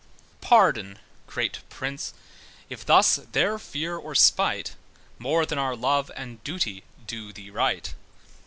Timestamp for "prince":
1.69-2.15